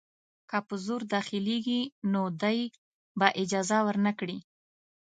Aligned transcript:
که 0.49 0.57
په 0.67 0.75
زور 0.85 1.01
داخلیږي 1.13 1.81
نو 2.11 2.21
دی 2.41 2.59
به 3.19 3.27
اجازه 3.41 3.77
ورنه 3.87 4.11
کړي. 4.19 4.37